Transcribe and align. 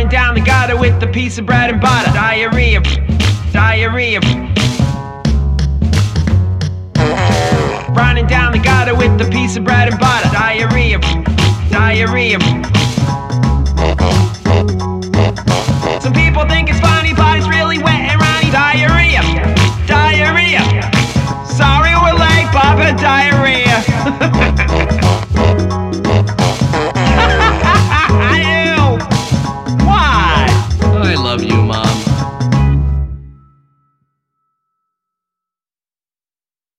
Running 0.00 0.12
down 0.12 0.34
the 0.34 0.40
gutter 0.40 0.78
with 0.78 1.02
a 1.02 1.06
piece 1.06 1.36
of 1.36 1.44
bread 1.44 1.68
and 1.68 1.78
butter. 1.78 2.10
Diarrhea, 2.12 2.80
diarrhea. 3.52 4.20
Running 7.90 8.26
down 8.26 8.52
the 8.52 8.60
gutter 8.64 8.94
with 8.94 9.20
a 9.20 9.28
piece 9.30 9.58
of 9.58 9.64
bread 9.64 9.88
and 9.88 10.00
butter. 10.00 10.30
Diarrhea, 10.30 11.00
diarrhea. 11.70 12.69
love 31.30 31.44
you, 31.44 31.62
Mom. 31.62 31.89